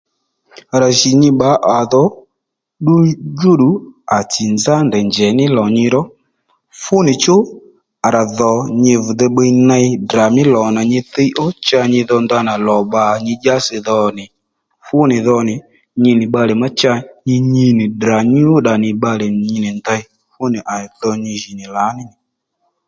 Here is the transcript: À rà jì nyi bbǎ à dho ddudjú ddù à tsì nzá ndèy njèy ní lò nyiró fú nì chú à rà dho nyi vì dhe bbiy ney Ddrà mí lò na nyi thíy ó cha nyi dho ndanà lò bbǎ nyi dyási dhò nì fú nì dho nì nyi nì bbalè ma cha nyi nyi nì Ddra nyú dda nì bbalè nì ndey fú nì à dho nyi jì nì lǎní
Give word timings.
À 0.73 0.75
rà 0.81 0.89
jì 0.99 1.09
nyi 1.21 1.29
bbǎ 1.33 1.49
à 1.77 1.77
dho 1.91 2.03
ddudjú 2.81 3.51
ddù 3.57 3.69
à 4.15 4.17
tsì 4.31 4.43
nzá 4.55 4.75
ndèy 4.87 5.05
njèy 5.09 5.33
ní 5.39 5.45
lò 5.57 5.65
nyiró 5.75 6.01
fú 6.81 6.95
nì 7.07 7.13
chú 7.23 7.35
à 8.05 8.07
rà 8.15 8.23
dho 8.37 8.51
nyi 8.83 8.93
vì 9.03 9.13
dhe 9.19 9.27
bbiy 9.31 9.51
ney 9.69 9.87
Ddrà 10.03 10.25
mí 10.35 10.43
lò 10.53 10.61
na 10.75 10.81
nyi 10.91 10.99
thíy 11.13 11.29
ó 11.43 11.45
cha 11.67 11.81
nyi 11.91 12.01
dho 12.09 12.17
ndanà 12.25 12.53
lò 12.67 12.75
bbǎ 12.85 13.03
nyi 13.25 13.33
dyási 13.43 13.75
dhò 13.87 13.97
nì 14.17 14.25
fú 14.85 14.97
nì 15.09 15.17
dho 15.25 15.37
nì 15.47 15.55
nyi 16.01 16.11
nì 16.19 16.25
bbalè 16.29 16.53
ma 16.61 16.67
cha 16.79 16.93
nyi 17.27 17.35
nyi 17.53 17.65
nì 17.77 17.85
Ddra 17.91 18.17
nyú 18.33 18.51
dda 18.61 18.73
nì 18.83 18.89
bbalè 18.97 19.27
nì 19.41 19.55
ndey 19.79 20.01
fú 20.31 20.43
nì 20.53 20.59
à 20.73 20.75
dho 20.99 21.11
nyi 21.23 21.33
jì 21.41 21.51
nì 21.59 21.65
lǎní 21.75 22.03